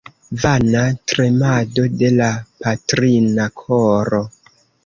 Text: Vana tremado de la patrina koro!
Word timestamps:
Vana 0.45 0.79
tremado 1.11 1.85
de 2.01 2.11
la 2.17 2.31
patrina 2.65 3.49
koro! 3.65 4.27